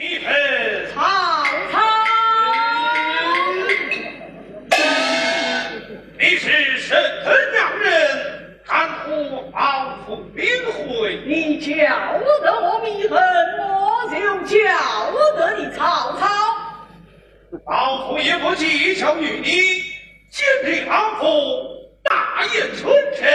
[0.00, 0.32] 一盆
[0.94, 1.00] 曹
[1.72, 1.80] 操，
[6.16, 11.16] 你是神人人，敢乎报复兵会？
[11.26, 11.74] 你叫
[12.12, 13.20] 我得我密恨，
[13.58, 14.16] 我就
[14.46, 16.28] 叫得你曹操。
[17.66, 19.82] 老夫也不计较与你，
[20.30, 21.26] 今日老夫
[22.04, 22.86] 大宴群
[23.16, 23.28] 臣，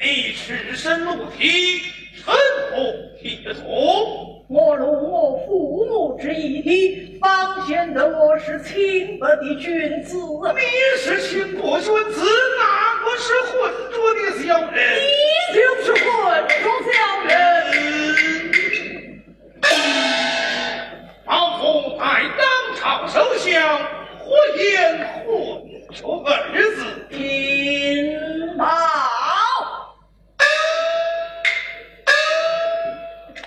[0.00, 1.82] 你赤身露体，
[2.24, 2.34] 臣
[2.70, 2.74] 服
[3.20, 4.33] 铁足。
[4.46, 10.18] 我如我父母之一体，方显得我是清白的君子。
[10.18, 10.60] 你
[10.98, 12.20] 是清国君子，
[12.58, 14.78] 哪个是浑浊的小人？
[15.00, 16.04] 你就是浑
[16.46, 16.94] 浊小
[17.26, 17.32] 人。
[21.24, 22.04] 老夫在
[22.36, 22.44] 当
[22.76, 23.50] 朝首相，
[24.18, 24.24] 何
[24.62, 25.08] 言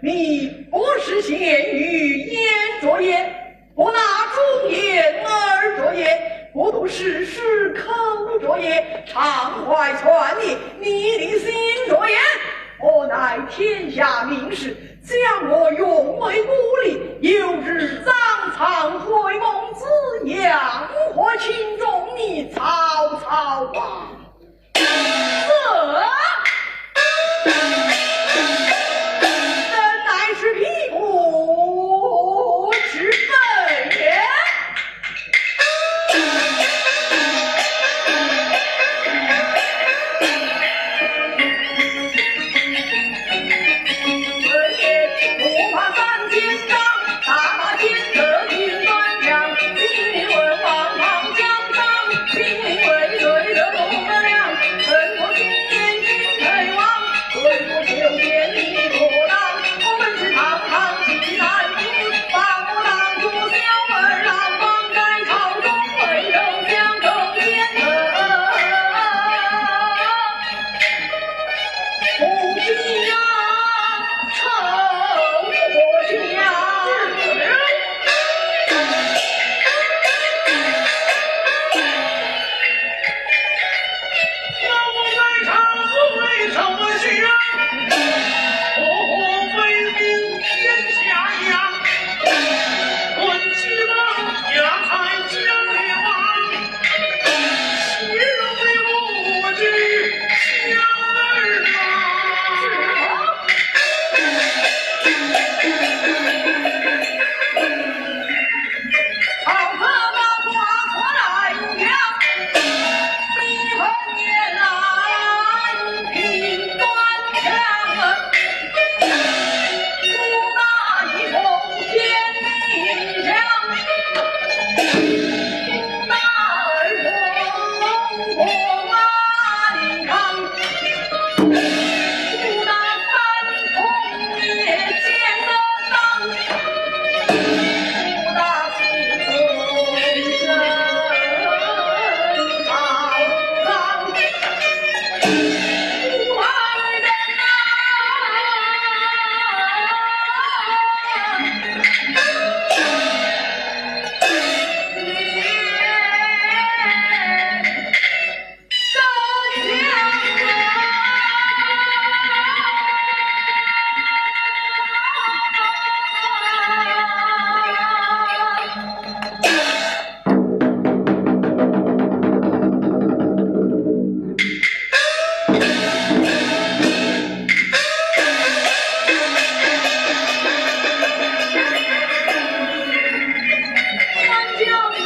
[0.00, 2.40] 你不识闲语焉
[2.80, 3.16] 着也，
[3.74, 3.98] 不纳
[4.32, 6.06] 忠言耳着也，
[6.52, 7.40] 不读史书
[7.74, 11.52] 口着也，常怀篡逆逆心
[11.88, 12.16] 着也。
[12.80, 15.87] 我乃天下名士，将我用。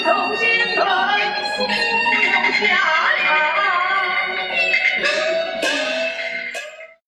[0.04, 1.91] 走进来